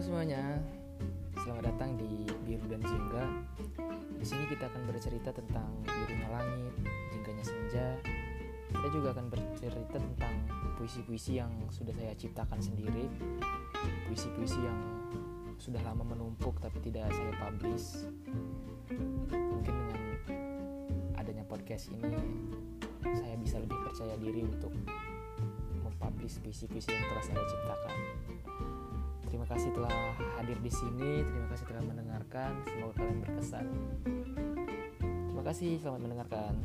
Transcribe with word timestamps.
semuanya, 0.00 0.56
selamat 1.44 1.68
datang 1.68 2.00
di 2.00 2.24
Biru 2.48 2.64
dan 2.64 2.80
Jingga. 2.80 3.28
Di 4.16 4.24
sini 4.24 4.48
kita 4.48 4.72
akan 4.72 4.88
bercerita 4.88 5.36
tentang 5.36 5.68
birunya 5.84 6.32
langit, 6.32 6.72
jingganya 7.12 7.44
senja. 7.44 7.86
Kita 8.72 8.88
juga 8.88 9.12
akan 9.12 9.28
bercerita 9.28 10.00
tentang 10.00 10.32
puisi-puisi 10.80 11.36
yang 11.36 11.52
sudah 11.68 11.92
saya 11.92 12.16
ciptakan 12.16 12.56
sendiri, 12.56 13.04
puisi-puisi 14.08 14.64
yang 14.64 14.80
sudah 15.60 15.84
lama 15.84 16.08
menumpuk 16.08 16.56
tapi 16.56 16.80
tidak 16.80 17.12
saya 17.12 17.32
publish. 17.36 18.08
Mungkin 18.96 19.76
dengan 19.76 20.00
adanya 21.20 21.44
podcast 21.44 21.92
ini, 21.92 22.16
saya 23.12 23.36
bisa 23.36 23.60
lebih 23.60 23.76
percaya 23.84 24.16
diri 24.16 24.40
untuk 24.40 24.72
mempublish 25.84 26.40
puisi-puisi 26.40 26.96
yang 26.96 27.04
telah 27.12 27.24
saya 27.28 27.42
ciptakan. 27.44 27.98
Kasih 29.52 29.68
telah 29.76 30.16
hadir 30.40 30.56
di 30.64 30.72
sini. 30.72 31.20
Terima 31.28 31.44
kasih 31.52 31.68
telah 31.68 31.84
mendengarkan. 31.84 32.56
Semoga 32.72 32.96
kalian 32.96 33.20
berkesan. 33.20 33.68
Terima 35.04 35.42
kasih. 35.44 35.76
Selamat 35.76 36.00
mendengarkan. 36.08 36.56